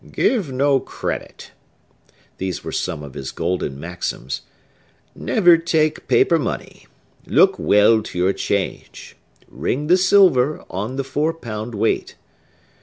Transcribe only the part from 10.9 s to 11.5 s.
the four